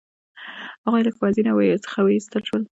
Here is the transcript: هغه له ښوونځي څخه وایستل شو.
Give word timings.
هغه 0.83 0.99
له 1.05 1.11
ښوونځي 1.15 1.41
څخه 1.85 1.99
وایستل 2.05 2.41
شو. 2.47 2.57